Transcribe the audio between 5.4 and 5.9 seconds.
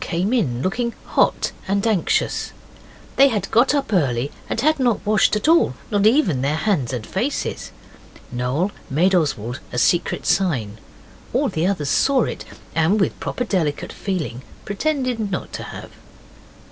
all